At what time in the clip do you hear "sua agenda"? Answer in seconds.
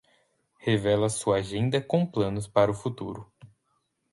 1.09-1.79